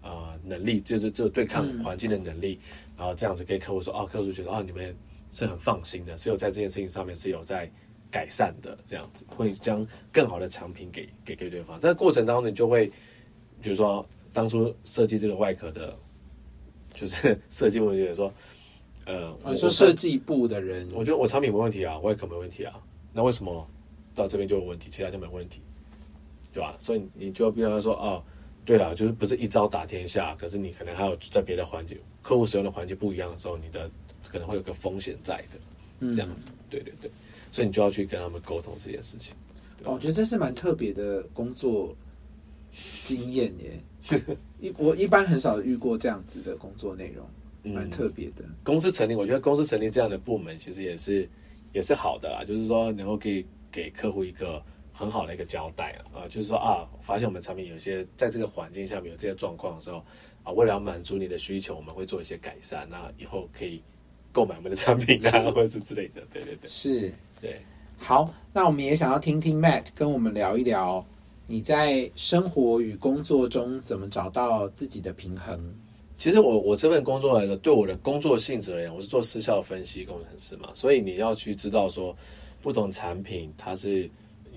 [0.03, 2.59] 呃，能力就是这个对抗环境的能力，
[2.97, 4.97] 然后这样子跟客户说，哦，客户觉得哦，你们
[5.29, 7.69] 是很放心的，只有在这件事情上面是有在
[8.09, 11.79] 改善的，这样子会将更好的产品给给给对方。
[11.79, 12.91] 在过程当中，你就会，
[13.61, 15.93] 比如说当初设计这个外壳的，
[16.93, 18.33] 就是设计部觉得说，
[19.05, 22.73] 呃，你说设计部的人，我觉得我产品没问题啊，外壳没问题啊，
[23.13, 23.67] 那为什么
[24.13, 25.61] 到这边就有问题，其他就没问题，
[26.51, 26.75] 对吧？
[26.79, 28.23] 所以你就要必须要说，哦。
[28.63, 33.89] 对了，就是不是一招打天下，可是你可能还有在别的环节，客户使用的环境不一样的时候，你的
[34.29, 36.49] 可能会有个风险在的，这样子。
[36.69, 37.09] 对对对，
[37.51, 39.33] 所以你就要去跟他们沟通这件事情。
[39.83, 41.93] 我觉得这是蛮特别的工作
[43.05, 43.79] 经验耶，
[44.59, 48.43] 一我一般很少遇过这样子的工作内容，蛮特别的。
[48.63, 51.29] 公司成立，我觉得公司成立这样的部门其实也是
[51.73, 54.61] 也是好的啦，就是说能够可以给客户一个。
[54.93, 60.03] 很好的一个交代啊，就是说啊，发现我们产品有些在这个环境下面有这些状况的时候
[60.43, 63.81] 啊，为了要满足你的需求，我们会做一些改善，那以后可以
[64.31, 67.61] 购买我们的产品啊， 或者是之类的，对对对，是，对。
[67.97, 71.03] 好，那我们也想要听听 Matt 跟我们聊一聊
[71.47, 75.73] 你在生活与工作中怎么找到自己的平衡。
[76.17, 82.15] 其实我我这份工作来说，对我的工作性质而言，我是做失效分析工程师嘛，所以你要去知道说
[82.61, 84.09] 不同产品它是。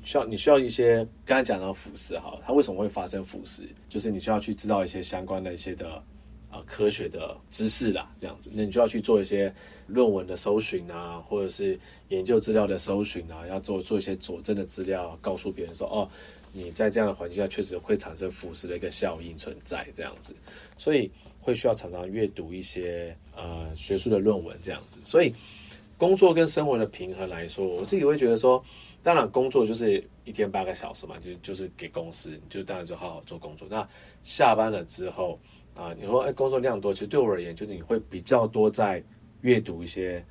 [0.06, 3.62] 需要你需要一些刚才讲到腐蚀哈，它为什么会发生腐蚀？
[3.88, 5.92] 就是你需要去知道一些相关的一些的
[6.50, 9.50] 啊科学的知识啦，这样子，那你就要去做一些
[9.86, 16.06] 论文的搜寻啊，或者是研究资料的搜寻啊，要做做一些佐证的资料，告诉别人说哦，
[16.54, 20.34] 你在这样的环境下确实会产生腐蚀的一个效应存在这样子，
[20.78, 25.34] 所以会需要常常阅读一些呃学术的论文这样子，所以
[25.98, 28.64] 工作跟生活的平衡来说，我自己会觉得说。
[29.04, 33.68] 当然，工作就是一天八个小时嘛，就就是给公司，就当然就好好做工作。
[33.70, 33.86] 那
[34.22, 35.38] 下班了之后
[35.74, 39.04] 啊，你说哎，工作量多，其实对我而言，就是你会比较多在
[39.42, 40.24] 阅读一些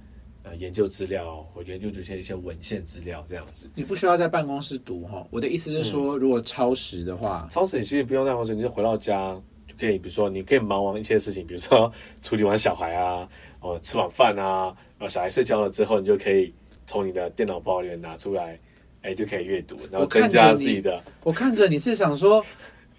[0.44, 3.70] 呃研究资料或研究这些一些文献资料这样子。
[3.76, 9.34] 你不需要在办公室读哈，我的意思是说，如果超时的话，超时你其实不用在办公室，你就回到家
[9.68, 13.28] 就可以，比如说你可以忙完一些事情，比如说处理完小孩啊，
[13.62, 16.54] 哦吃晚饭啊，然后小孩睡觉了之后，你就可以。
[16.86, 18.60] 从你的电脑包里面拿出来，
[19.04, 21.02] 哎，就可以阅读，然后增加自己的。
[21.24, 22.46] 我看着你是想说，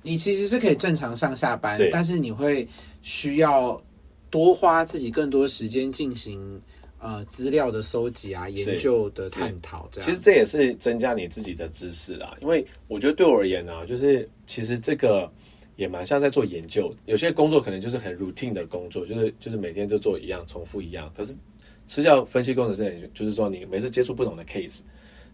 [0.01, 2.67] 你其实是可以正常上下班，但是你会
[3.03, 3.79] 需要
[4.31, 6.59] 多花自己更多时间进行
[7.05, 9.88] 呃资料的收集啊、研究的探讨。
[9.93, 12.37] 这样，其实这也是增加你自己的知识啦。
[12.40, 15.31] 因为我觉得对我而言呢，就是其实这个
[15.77, 16.93] 也蛮像在做研究。
[17.07, 21.37] 有些工作可能就是很 routine 的工作，就是就是每天就做一样，重复一样，可是。
[21.87, 24.81] 私教分析工程师，就是说你每次接触不同的 case，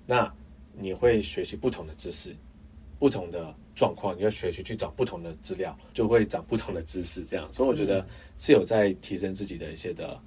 [0.04, 0.28] 那
[0.76, 2.35] 你会学习不同的知识，
[2.98, 7.24] 不同的状况，你要学习去找不同的资料，就会长不同的知识。
[7.24, 8.04] 这样，所以我觉得
[8.37, 10.20] 是有在提升自己的一些的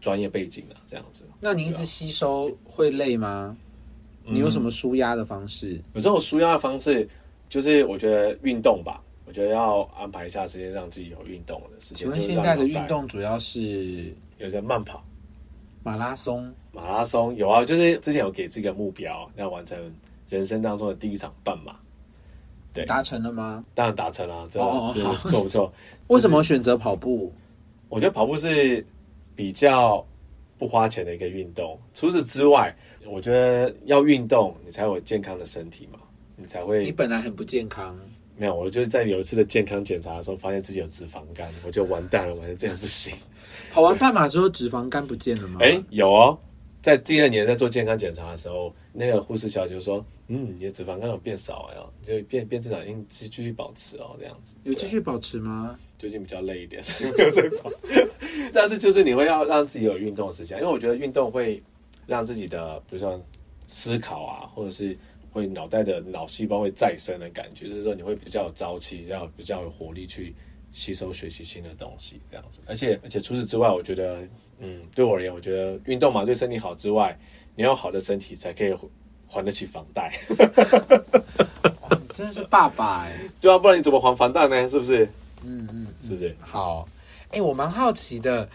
[0.00, 1.24] 专业背景啊这样子。
[1.40, 3.56] 那你一直吸收会累吗？
[4.24, 5.80] 你有什么舒压的方式？
[5.94, 7.08] 有时候舒压的方式
[7.48, 11.98] 就是我觉得运动吧，我觉得要安排一下时间让自己有运动的时间。
[11.98, 15.02] 请问现在的运动主要是有在慢跑？
[15.82, 19.78] 马拉松，马拉松有啊，就是之前有给自己个目标，要完成
[20.28, 21.74] 人生当中的第一场半马。
[22.72, 23.64] 对达成了吗？
[23.74, 25.72] 当然达成了，这这哦不错不错。
[26.06, 27.32] 为什么选择跑步？
[27.88, 28.86] 我觉得跑步是
[29.40, 30.06] 比较
[30.58, 31.80] 不花钱的一个运动。
[31.94, 32.76] 除此之外，
[33.06, 35.98] 我觉得要运动，你才有健康的身体嘛，
[36.36, 37.98] 你才会你本来很不健康，
[38.36, 38.54] 没有。
[38.54, 43.14] 我就是在有一次的健康检查的时候，发现自己有脂肪肝，我就完蛋了，完了这样不行。
[43.72, 45.60] 跑完半马之后脂肪肝不见了吗？
[45.62, 46.38] 哎、有哦，
[46.82, 55.78] 在第二年在做健康检查的时候，那个护士小姐就说：“嗯，你的脂肪肝有变少哎，就变变正常，应继继续保持哦，这样子。”有继续保持吗？
[56.00, 57.70] 最近比较累一点， 所以没有在跑。
[58.54, 61.62] 但是就是你会要让自己有运动的时间，因为我觉得运动会
[62.06, 63.20] 让自己的，比如说
[63.68, 64.96] 思考啊，或者是
[65.30, 70.34] 会脑袋的脑细胞会再生的感觉，就是说你会比较有朝气，要比较有活力去
[70.72, 72.60] 吸收学习新的东西，这样子。
[72.66, 74.26] 而且而且除此之外，我觉得，
[74.58, 77.14] 嗯，对我而言，我觉得运动嘛，对身体好之外，
[77.54, 78.74] 你要好的身体才可以
[79.28, 80.10] 还得起房贷，
[81.90, 84.66] 你真的是爸爸哎、对啊，不然你怎么还房贷呢？
[84.66, 85.06] 是不是？
[85.42, 86.34] 嗯嗯，是不是？
[86.40, 86.88] 好，
[87.30, 88.48] 哎、我蛮好奇的。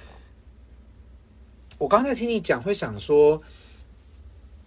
[1.78, 3.42] 我刚才听你讲，会想说，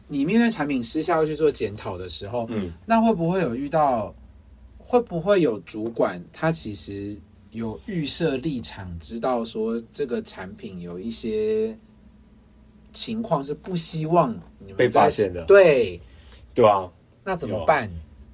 [0.07, 4.15] 你面对产品私下要去做检讨的时候，嗯，那会不会有遇到？
[4.79, 7.15] 会不会有主管他其实
[7.51, 11.77] 有预设立场，知道说这个产品有一些
[12.95, 16.01] 情况是不希望你们被发现的对，
[16.55, 16.91] 对啊。
[17.23, 17.91] 那怎么办？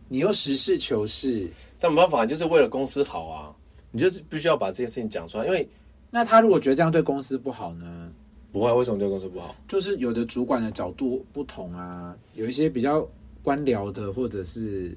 [0.08, 3.53] 你又实事求是，但没办法，就是为了公司好啊，
[3.94, 5.66] 你就是必须要把这件事情讲出来，因为
[6.10, 8.10] 那他如果觉得这样对公司不好呢？
[8.50, 9.54] 不会，为什么对公司不好？
[9.68, 13.08] 就是有的主管的角度不同啊，有一些比较
[13.40, 14.96] 官僚的，或者是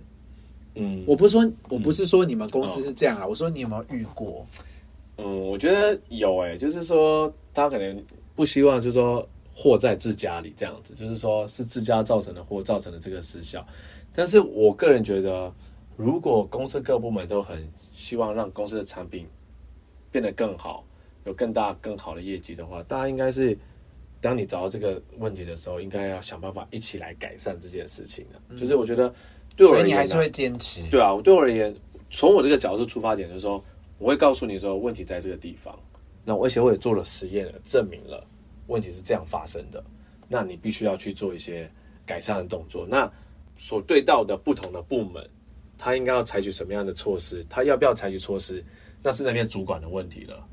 [0.73, 4.45] 嗯，我不是说我不是说你们公司是这样啊，我说你有没有遇过？
[5.17, 8.03] 嗯，我觉得有诶、就是说他可能
[8.35, 13.65] 不希望，就是说祸在自家里这样子，就是说是自家造成的祸，造成的这个失效。
[14.13, 15.51] 但是我个人觉得，
[15.97, 19.27] 如果公司各部门都很希望让公司的产品
[20.11, 20.85] 变得更好，
[21.25, 23.57] 有更大更好的业绩的话，大家应该是
[24.21, 28.55] 当你找到这个问题的时候，应该要想办法一起来改善这件事情的。
[28.59, 29.11] 就是我觉得
[29.55, 30.81] 对我而言、还是会坚持。
[30.91, 31.75] 对啊，我对我而言，
[32.11, 33.63] 从我这个角度出发点，就是说，
[33.97, 35.77] 我会告诉你说问题在这个地方。
[36.23, 38.23] 那我而且我也做了实验了，证明了
[38.67, 39.83] 问题是这样发生的。
[40.27, 41.67] 那你必须要去做一些
[42.05, 42.85] 改善的动作。
[42.87, 43.11] 那
[43.55, 45.27] 所对到的不同的部门，
[45.77, 47.43] 他应该要采取什么样的措施？
[47.49, 48.63] 他要不要采取措施？
[49.03, 50.47] 那是那边主管的问题了。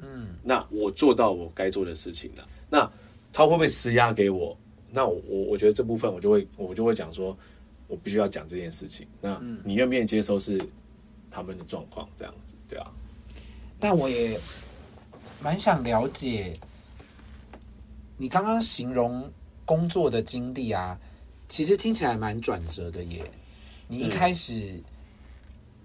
[0.00, 2.46] 嗯，那我做到我该做的事情了。
[2.68, 2.90] 那
[3.32, 4.56] 他会不会施压给我？
[4.90, 7.36] 那我我我觉得这部分我就会我就会讲说，
[7.88, 9.06] 我必须要讲这件事情。
[9.20, 10.60] 那你愿不愿意接受是
[11.30, 12.90] 他们的状况这样子，对啊？
[13.80, 14.38] 那我也
[15.42, 16.58] 蛮想了解，
[18.16, 19.30] 你刚刚形容
[19.64, 20.98] 工作的经历啊，
[21.48, 23.24] 其实听起来蛮转折的耶。
[23.88, 24.82] 你一开始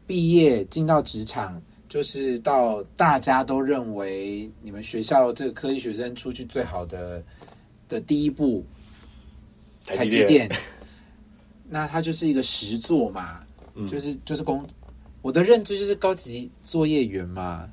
[0.08, 7.24] 毕业进到职场，就是到大家都认为你们学校这个科技学生出去最好的
[7.88, 8.66] 的第一步，
[9.86, 10.50] 台积电，
[11.68, 13.88] 那它就是一个实作嘛，嗯。
[13.88, 14.66] 就是就是工，
[15.22, 17.70] 我的认知就是高级作业员嘛。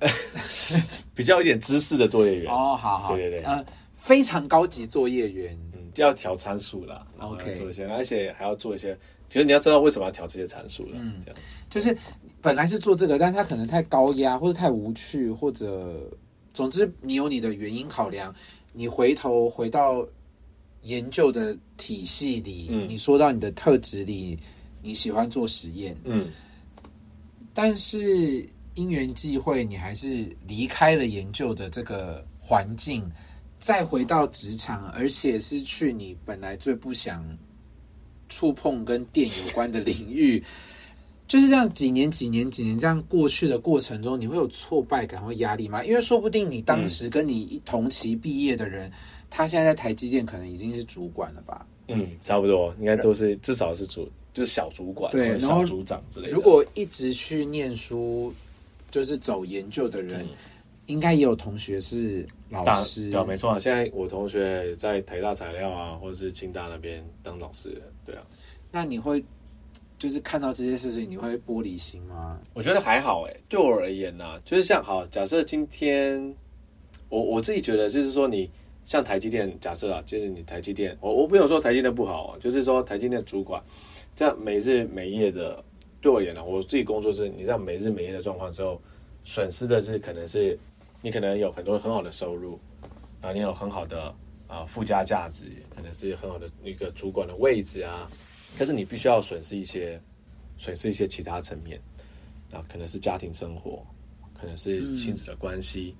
[1.14, 3.44] 比较有点知识的作业员，哦，好好，对对对。
[3.44, 8.98] 呃，非常高级作业员，嗯，就要调参数啦，然后 OK 要做一些，而且还要做一些，
[9.34, 11.42] 其实你要知道为什么要调这些参数了，嗯这样子。
[11.68, 11.98] 就是
[12.40, 16.08] 本来是做这个，但是他可能太高压，或者太无趣，或者
[16.52, 18.32] 总之你有你的原因考量，
[18.72, 20.06] 你回头回到
[20.82, 22.88] 研究的体系里，嗯。
[22.88, 24.38] 你说到你的特质里，
[24.80, 26.28] 你喜欢做实验，嗯，
[27.52, 33.02] 但是因缘际会，你还是离开了研究的这个环境，
[33.58, 37.26] 再回到职场，而且是去你本来最不想
[38.34, 40.42] 触碰跟电有关的领域，
[41.28, 45.84] 就是这样几年、几年、几年这样过去的过程中，你会有挫败感或压力吗？
[45.84, 48.90] 因为说不定你当时跟你一同期毕业的人，
[49.30, 51.64] 他现在在台积电可能已经是主管了吧？
[51.86, 56.32] 嗯，差不多，应该都是至少是主，就是小主管，对小组长之类的。
[56.34, 58.32] 如果一直去念书，
[58.90, 60.28] 就是走研究的人，嗯
[60.86, 63.58] 应该也有同学是老大师，对啊，没错啊。
[63.58, 68.22] 现在我同学在台大材料啊，或者是清大那边当老师的，对啊。
[68.70, 69.24] 那你会
[69.98, 72.38] 就是看到这些事情，你会玻璃心吗？
[72.52, 76.34] 我觉得还好哎，对我而言呐、就是像好，假设今天
[77.08, 78.50] 我我自己觉得，就是说你
[78.84, 83.62] 像台积电，假设啊，就是你台积电，我我不有说台积电不好啊，就是说台积电主管
[84.14, 85.62] 这样每日每夜的，
[86.00, 88.80] 对我而言呢、我自己工作是，你这样每日每夜的状况之后，
[89.22, 90.58] 损失的是可能是
[91.00, 92.58] 你可能有很多很好的收入，
[93.22, 94.14] 然后你有很好的
[94.46, 98.08] 啊、附加价值，可能是很好的一个主管的位置啊，
[98.58, 100.00] 可是你必须要损失一些
[100.58, 101.80] 损失一些其他层面，
[102.52, 103.84] 啊，可能是家庭生活，
[104.32, 105.96] 可能是亲子的关系，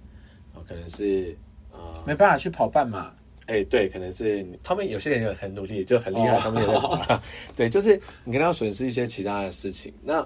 [0.54, 1.36] 啊，可能是
[1.72, 3.12] 呃，没办法去跑半马，
[3.46, 7.22] 哎，对，可能是他们有些人也很努力，就很厉害，哦他们也在跑啦。
[7.56, 9.92] 对，就是你可能要损失一些其他的事情。
[10.02, 10.24] 那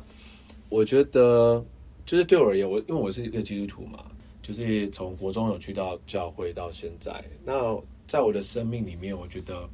[0.68, 1.64] 我觉得，
[2.04, 4.04] 就是对我而言，我因为我是一个基督徒嘛，
[4.42, 7.74] 就是从国中有去到教会到现在，那
[8.08, 9.68] 在我的生命里面，我觉得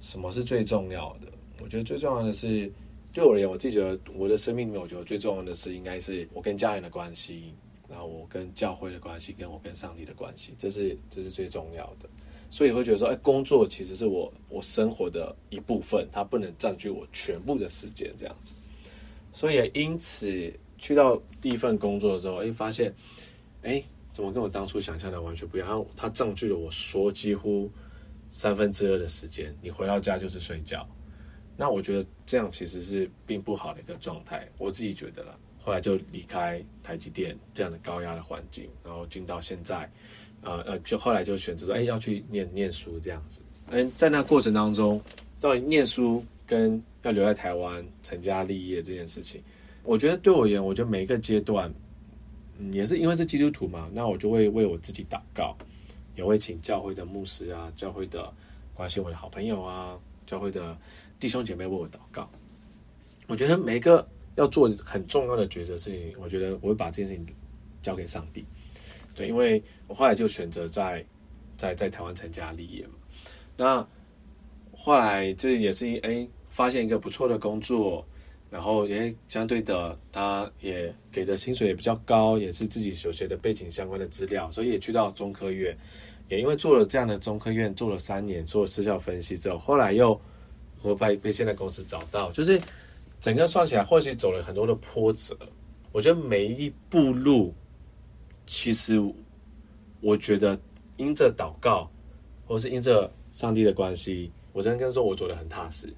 [0.00, 1.26] 什么是最重要的？
[1.60, 2.72] 我觉得最重要的是，
[3.12, 7.52] 对我而言，我自己觉得我的生命里面，我觉得最重要的是应该是我跟家人的关系，
[7.88, 12.08] 然后我跟教会的关系，跟我跟上帝的关系，这是这是最重要的。
[12.48, 18.54] 所以会觉得说，哎，工作其实是我我生活的一部分，它不能占据我全部的时间，这样子。
[19.32, 22.92] 所以因此去到第一份工作的时候，哎，发现，
[23.62, 25.68] 哎，怎么跟我当初想象的完全不一样？
[25.68, 27.70] 然后它占据了我说几乎
[28.28, 29.56] 三分之二的时间。
[29.62, 30.88] 你回到家就是睡觉，
[31.56, 35.38] 那我觉得这样其实是并不好的一个状态，我自己觉得了。
[35.62, 39.90] 后来就离开台积电这样的高压的环境，然后进到现在，
[40.40, 43.42] 呃呃，就后来就选择说，哎，要去念念书这样子。
[43.68, 44.98] 嗯，在那过程当中，
[45.38, 49.42] 到底念书跟要留在台湾成家立业这件事情，
[49.82, 51.70] 我觉得对我而言，我觉得每一个阶段，
[52.72, 55.56] 也是因为是基督徒嘛，那我就会为我自己祷告，
[56.16, 58.32] 也会请教会的牧师啊、教会的
[58.74, 60.76] 关心我的好朋友啊、教会的
[61.18, 62.28] 弟兄姐妹为我祷告。
[63.26, 67.26] 我觉得每一个要做很重要的抉择事情，我觉得我会把这件事情
[67.80, 68.44] 交给上帝。
[69.14, 71.04] 对，因为我后来就选择在
[71.56, 72.94] 在在台湾成家立业嘛。
[73.56, 73.86] 那
[74.72, 78.06] 后来这也是哎发现一个不错的工作，
[78.50, 85.76] 然后也相对的，他也给的薪水也比较高，也是自己所学的背景相关的资料，所以也去到中科院。
[86.28, 90.20] 也因为做了这样的中科院，做了三年，做了私校分析之后，后来又
[90.82, 92.60] 我被被现在公司找到，就是
[93.20, 95.36] 整个算起来，或许走了很多的波折。
[95.92, 97.52] 我觉得每一步路，
[98.46, 99.00] 其实
[100.00, 100.56] 我觉得
[100.96, 101.90] 因着祷告，
[102.46, 105.92] 或是因着上帝的关系，我真的跟说，我走得很踏实，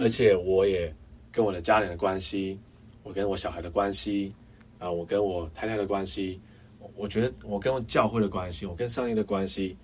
[0.00, 0.94] 而且我也
[1.34, 2.60] 跟我的家人的关系，
[3.02, 4.32] 我跟我小孩的关系，
[4.78, 6.40] 啊、我跟我太太的关系，
[6.78, 9.76] 我我觉得我跟教会的关系，我跟上帝的关系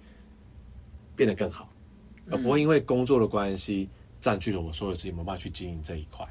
[1.17, 1.69] 变得更好，
[2.31, 3.89] 而不会因为工作的关系
[4.21, 6.25] 占据了我所有事情，没办法去经营这一块。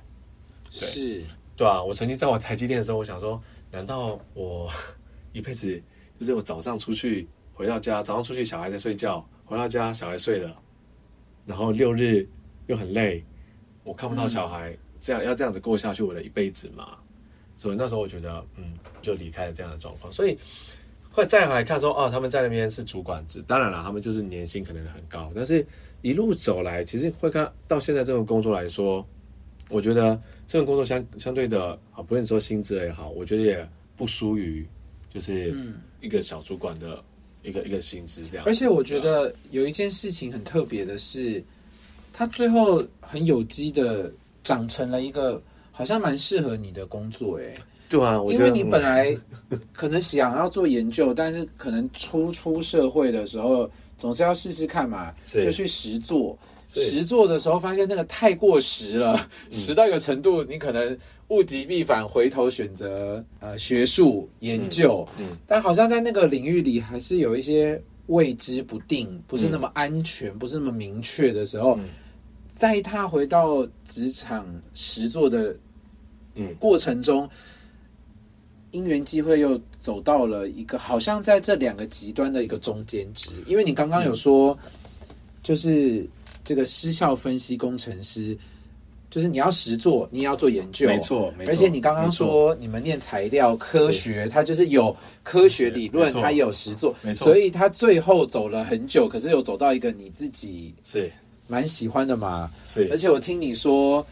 [0.69, 1.21] 是。
[1.57, 4.69] 对啊，我曾经在我台积电的时候，我想说，难道我
[5.33, 5.81] 一辈子
[6.17, 10.55] 就是我早上出去，回到家，早上出去小孩在睡觉，回到家小孩睡了，
[11.45, 12.25] 然后六日
[12.67, 13.21] 又很累，
[13.83, 16.97] 我看不到小孩，这样要这样子过下去，我的一辈子嘛。
[17.55, 20.11] 所以那时候我觉得，嗯，就离开了这样的状况。
[20.13, 20.37] 所以
[21.11, 25.65] 会再回来看说，哦，他们在那边是主管制，当然了，他们就是年薪可能很高，但是
[26.01, 29.05] 一路走来，其实会看到现在这份工作来说，
[29.69, 34.65] 我觉得这份工作相相对的啊，不论说薪资也好，我觉得也不输于
[35.13, 35.53] 就是
[35.99, 37.03] 一个小主管的
[37.43, 38.45] 一个一个薪资这样。
[38.45, 41.43] 而且我觉得有一件事情很特别的是，
[42.13, 44.09] 他最后很有机的
[44.49, 45.39] 长成了一个
[45.71, 47.53] 好像蛮适合你的工作，哎，
[47.87, 49.15] 对啊，我因为你本来
[49.71, 56.35] 可能想要做研究，但是可能初出社会的时候，总是要试试看嘛，就去实做。
[56.65, 65.37] 实做的时候发现那个太过实了，实到一个程度，你可能物极必反，回头选择呃学术研究，嗯嗯。
[65.45, 71.85] 但好像在那个领域里还是有一些未知不定，不是那么安全，不是那么明确的时候，嗯
[72.59, 75.55] 再踏回到职场实做的
[76.35, 77.29] 嗯过程中，
[78.71, 84.59] 因缘机会又走到了一个好像在这两个极端的一个中间值，因为你刚刚有说，
[85.41, 86.05] 就是
[86.43, 88.37] 这个失效分析工程师，
[89.09, 94.93] 就是你要实做，你也要做研究，没错没错而且你刚刚说你们念材料科学，它就是有
[95.23, 97.23] 科学理论它也有实做，没错。
[97.23, 101.09] 所以它最后走了很久，可是有走到一个你自己是
[101.49, 102.49] 蛮喜欢的嘛。
[102.63, 104.05] 是而且我听你说，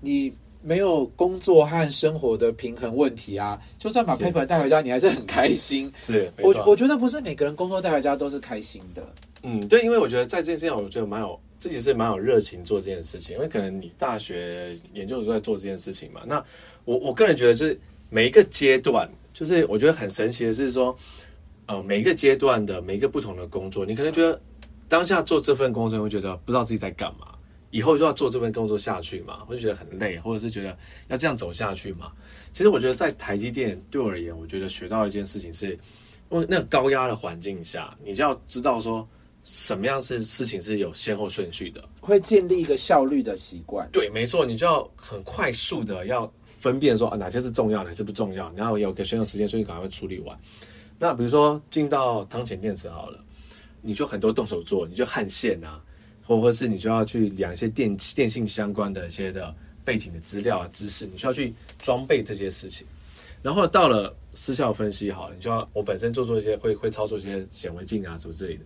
[0.00, 5.90] 你没有工作和生活的平衡问题啊，就算把是 paper 带回家，你还是很开心。
[5.98, 9.02] 是，我我觉得不是每个人工作带回家都是开心的。
[9.42, 16.20] 嗯，对，因为我觉得在这件事情上，我觉得蛮有自己是蛮有热情做这件事情，因为可能你大学研究所在做这件事情嘛。
[16.26, 16.44] 那
[16.84, 20.96] 我我个人觉得，就是每一个阶段，就是我觉得很神奇的是说，
[21.66, 24.40] 呃，每一个阶段的每一个不同的工作，你可能觉得
[24.92, 27.28] 当下做这份工作，会觉得不知道自己在干嘛，
[27.70, 30.76] 以后就要做这份工作下去嘛，会觉得很累，或者是觉得
[31.08, 32.12] 要这样走下去嘛。
[32.52, 35.70] 其实我觉得在台积电对我而言，我觉得学到一件事情是，
[36.30, 39.08] 因为那个高压的环境下，你就要知道说。
[39.44, 41.82] 什么样是事情是有先后顺序的。
[42.00, 43.88] 会建立一个效率的习惯。
[43.90, 50.38] 对，没错，你就要很快速的要分辨说啊哪些是重要，哪些不重要，然后有个选有时间，所以赶快处理完。
[50.96, 53.18] 那比如说进到汤浅电池好了，
[53.82, 55.82] 你就很多动手做，你就焊线啊，
[56.24, 59.54] 或或是你就要去量一些电电信相关的一些的
[59.84, 62.86] 背景的资料啊知识，你需要去装备这些事情。
[63.42, 68.64] 然后到了失效分析好了，你就要我本身做做一些会会操作一些显微镜啊什么之类的。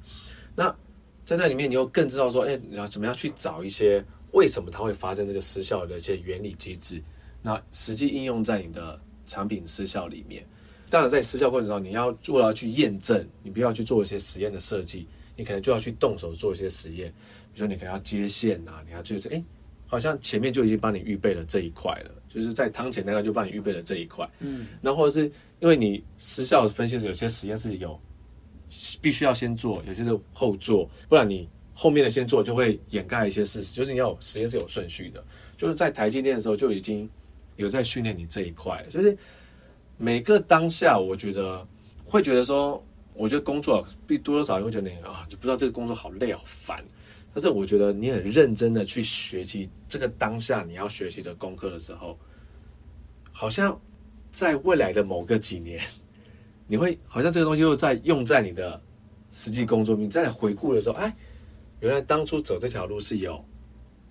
[0.55, 0.77] 那
[1.25, 7.03] 在那里面，你又更知道说，哎，你要怎么样去找一些为什么它会发生这个失效的一些原理机制，
[7.41, 10.47] 那实际应用在你的产品失效里面。
[10.89, 17.09] 当然，在失效过程中，你要做要去验证，你必要去做一些实验的设计，你可能就要去动手做一些实验，
[17.53, 19.43] 比如说你可能要接线啊，你要就是哎，
[19.87, 28.01] 好像前面就已经帮你预备了这一块了，就是在汤前大概就帮你预备了这一块，嗯，然后或者是因为你失效分析有些实验是有
[29.03, 35.25] 必须要先做，有些是后做，不然你后面的先做就会掩盖一些事实，就是你要实验是有顺序的，
[35.57, 37.11] 就是在台积电的时候就已经
[37.57, 39.19] 有在训练你这一块了，就是。
[39.99, 41.67] 每个当下，我觉得
[42.05, 42.85] 会觉得说，
[43.15, 46.85] 我觉得工作必多多少少会觉得啊，就不知道这个工作好累好烦。
[47.33, 52.19] 但是我觉得你很认真的去学习这个当下你要学习的功课的时候，
[53.33, 53.79] 好像
[54.31, 55.81] 在未来的某个几年，
[56.69, 58.81] 你会好像这个东西又在用在你的
[59.31, 59.97] 实际工作。
[59.97, 61.15] 你在回顾的时候，哎，
[61.81, 63.43] 原来当初走这条路是有，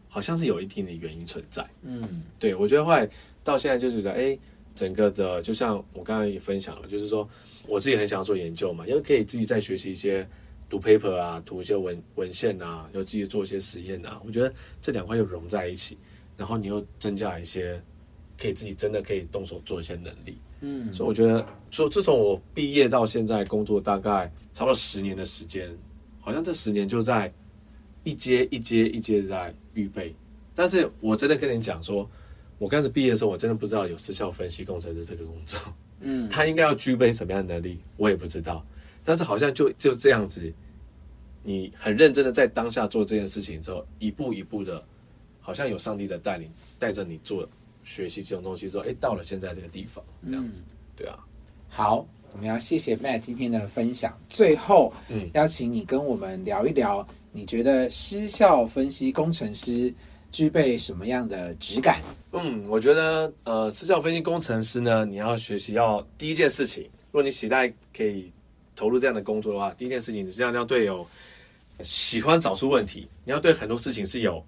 [0.07, 1.67] 好像是有一定的原因存在。
[1.83, 3.07] 嗯，对我觉得后来
[3.43, 4.38] 到现在就觉得，哎。
[4.76, 7.28] 整个的，就像我刚才也分享了，就是说
[7.65, 10.28] 我自己很想要做研究嘛，因为可以自己再学习一些
[10.69, 14.21] 读 paper 啊，读一些文文献啊，又自己做一些实验啊。
[14.26, 15.97] 我觉得这两块又融在一起，
[16.36, 17.82] 然后你又增加一些
[18.38, 20.38] 可以自己真的可以动手做一些能力。
[20.59, 25.73] 嗯，所以我觉得，说自从我毕业到现在工作大概差不多十年的时间，
[26.19, 27.32] 好像这十年就在
[28.03, 30.13] 一阶一阶一阶在预备。
[30.53, 32.09] 但是我真的跟你讲说。
[32.57, 35.59] 我刚始毕业的时候，我真的不知道有失效分析工程师这个工作，
[36.01, 38.65] 嗯，他应该要具备什么样的能力，我也不知道。
[39.03, 40.51] 但是好像就就这样子，
[41.43, 44.83] 你很认真的在当下做这件事情之后，一步一步的，
[45.39, 46.49] 好像有上帝的带领，
[46.79, 47.47] 带着你做
[47.83, 50.63] 学习这种东西之后，哎，到了现在这个地方，这样子，
[50.95, 51.19] 对啊。
[51.67, 54.17] 好，我们要谢谢 Matt 今天的分享。
[54.29, 59.93] 最后，嗯，邀请你跟我们聊一聊，你觉得失效分析工程师？
[60.36, 62.01] 具备什么样的质感？
[62.33, 68.29] 嗯，我觉得，呃，失效分析工程师呢，你要学习要第一件事情，如果你期待可以
[68.75, 71.07] 投入这样的工作的话，第一件事情你是要要对有
[71.79, 74.45] 喜欢找出问题，你要对很多事情是有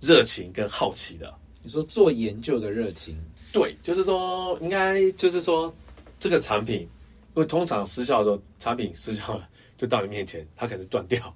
[0.00, 1.32] 热情跟好奇的。
[1.62, 3.16] 你说做研究的热情？
[3.52, 5.72] 对，就是说，应该就是说，
[6.18, 6.88] 这个产品，因
[7.34, 11.32] 为通常失效的时候，产品失效了，就到你面前，它可能断掉，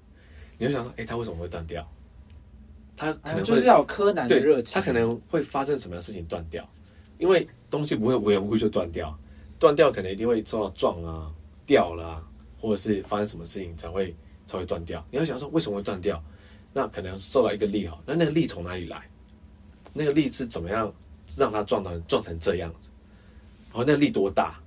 [0.59, 1.89] 你就想说，哎，它为什么会断掉？
[2.97, 6.69] 它可能就是要有柯南的热情，他可能会发生什么样的事情断掉？
[7.19, 9.17] 因为东西不会无缘无故就断掉，
[9.59, 11.33] 断掉可能一定会受到撞啊、
[11.65, 12.23] 掉了，
[12.61, 14.15] 或者是发生什么事情才会
[14.47, 15.05] 才会断掉。
[15.11, 16.23] 你要想说为什么会断掉？
[16.73, 19.09] 那可能受到一个力哈，那那个力从哪里来？
[19.93, 20.93] 那个力是怎么样
[21.37, 22.91] 让它撞到撞成这样子？
[23.71, 24.61] 然后那个力多大？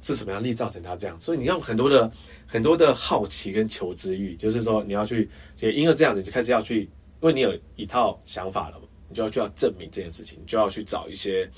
[0.00, 1.18] 是什么样力造成它这样？
[1.18, 2.10] 所以你要很多的
[2.46, 5.28] 很多的好奇跟求知欲，就是说你要去
[5.60, 6.88] 也因为这样子就开始要去。
[7.26, 11.50] 因为你有一套想法了嘛，你就要去要证明这件事情，你就要去找一些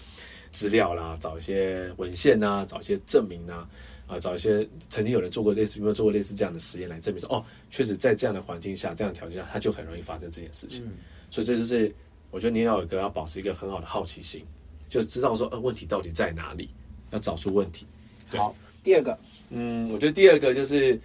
[0.51, 3.69] 资料啦，找一些文献啊，找一些证明啊，
[4.07, 10.91] 啊，找一些曾经有人做过类似，有没有做过类似这样的实验来证明说，哦，确实在这样的环境下，这样的条件下，它就很容易发生这件事情。
[11.31, 11.95] 所以这就是
[12.31, 14.43] 我觉得你要有一个要保持一个很好的好奇心，
[14.89, 16.71] 就是知道说，呃，问题到底在哪里，
[17.11, 17.87] 要找出问题。
[18.29, 19.19] 好，第二个，
[19.51, 20.99] 嗯，我觉得第二个就是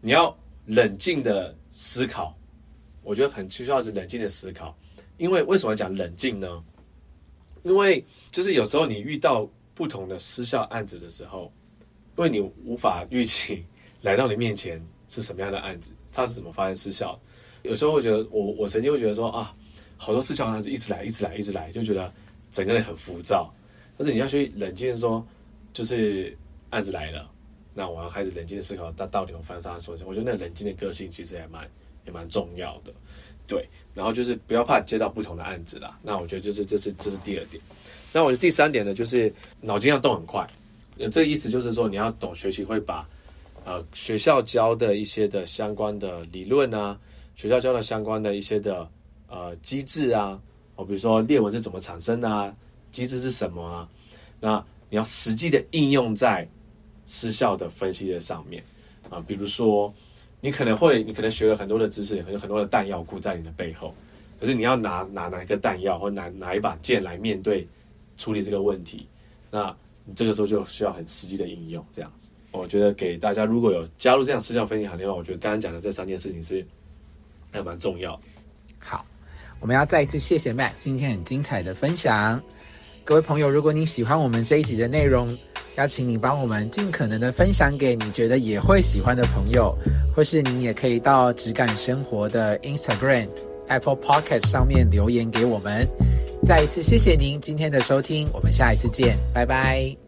[0.00, 0.36] 你要
[0.66, 2.32] 冷静的思考。
[3.04, 4.76] 我觉得很需要是冷静的思考，
[5.18, 6.64] 因为为什么讲冷静呢？
[7.62, 11.52] 因为就是有时候你遇到不同的失效案子的时候，
[12.16, 13.64] 因为你无法预期
[14.02, 17.18] 来到你面前是什么样的案子，它是怎么发生失效。
[17.62, 19.54] 有时候会觉得，我我曾经会觉得说啊，
[19.96, 22.12] 好多失效案子一直来，一直来，一直来，就觉得
[22.50, 23.50] 整个人很浮躁。
[23.96, 25.26] 但是你要去冷静的说，
[25.72, 26.36] 就是
[26.70, 27.30] 案子来了，
[27.72, 29.98] 那我要开始冷静的思考，它到底有发生什么？
[30.06, 31.66] 我觉得那冷静的个性其实还蛮。
[32.06, 32.92] 也蛮重要的，
[33.46, 35.98] 对，然后就是不要怕接到不同的案子啦。
[36.02, 37.62] 那我觉得就是这是这是第二点。
[38.12, 40.46] 那我觉得第三点呢，就是脑筋要动很快。
[41.10, 43.08] 这意思就是说，你要懂学习会把
[43.64, 46.98] 呃学校教的一些的相关的理论啊，
[47.34, 48.88] 学校教的相关的一些的
[49.28, 50.40] 呃机制啊，
[50.76, 52.54] 哦，比如说裂纹是怎么产生的啊，
[52.92, 53.88] 机制是什么啊？
[54.40, 56.48] 那你要实际的应用在
[57.06, 58.62] 失效的分析的上面
[59.10, 59.92] 啊，比如说。
[60.44, 63.94] 你可能会，你可能学了很多的知识，有很多的弹药库在你的背后，
[64.38, 67.66] 可是你要拿拿哪一个弹药或拿拿一把剑来面对
[68.18, 69.08] 处理这个问题，
[69.50, 69.74] 那
[70.04, 72.28] 你这个时候就需要很实际的应用，这样子。
[72.52, 76.62] 我觉得给大家如果有加入这样私教分析行列的话，我觉得刚刚讲的这三件事情是
[77.50, 78.20] 还蛮重要。
[78.78, 79.02] 好，
[79.60, 82.38] 我们要再一次谢谢 Matt 今天很精彩的分享。
[83.02, 85.34] 各位朋友，如果你喜欢我们这一集的内容，
[85.76, 89.76] 邀请你帮我们尽可能的分享给你觉得也会喜欢的朋友，
[90.14, 93.28] 或是你也可以到只感生活的 Instagram、
[93.68, 95.86] Apple Podcast 上面留言给我们。
[96.46, 100.03] 再一次谢谢您今天的收听，我们下一次见，拜拜。